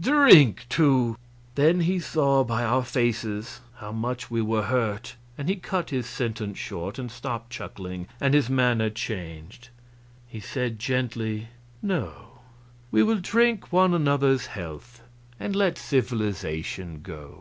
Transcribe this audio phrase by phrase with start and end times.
[0.00, 1.18] Drink to"
[1.54, 6.06] Then he saw by our faces how much we were hurt, and he cut his
[6.06, 9.68] sentence short and stopped chuckling, and his manner changed.
[10.26, 11.48] He said, gently:
[11.82, 12.40] "No,
[12.90, 15.02] we will drink one another's health,
[15.38, 17.40] and let civilization go.